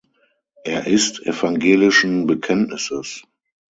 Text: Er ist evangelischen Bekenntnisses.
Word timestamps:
Er 0.63 0.87
ist 0.87 1.19
evangelischen 1.27 2.25
Bekenntnisses. 2.25 3.21